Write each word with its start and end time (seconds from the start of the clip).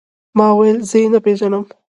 ما 0.37 0.45
وويل 0.53 0.77
زه 0.89 0.97
يې 1.01 1.07
نه 1.13 1.19
پېژنم. 1.25 1.63